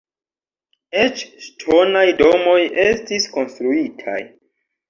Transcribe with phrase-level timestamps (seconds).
[1.01, 2.57] Eĉ ŝtonaj domoj
[2.87, 4.21] estis konstruitaj.